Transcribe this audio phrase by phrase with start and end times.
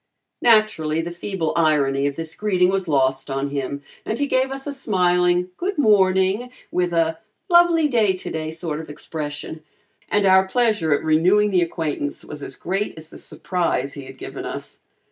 [0.41, 4.65] Naturally the feeble irony of this greeting was lost on him and he gave us
[4.65, 9.61] a smiling "good morning," with a "lovely day today" sort of expression,
[10.09, 14.17] and our pleasure at renewing the acquaintance was as great as the surprise he had
[14.17, 14.79] given us.